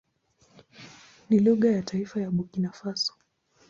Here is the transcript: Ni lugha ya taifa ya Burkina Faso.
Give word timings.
Ni 1.29 1.39
lugha 1.39 1.71
ya 1.71 1.81
taifa 1.81 2.21
ya 2.21 2.31
Burkina 2.31 2.71
Faso. 2.73 3.13